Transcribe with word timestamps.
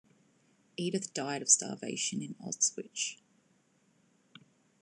Edith 0.77 1.13
died 1.13 1.43
of 1.43 1.49
starvation 1.49 2.23
in 2.23 2.33
Auschwitz. 2.43 3.17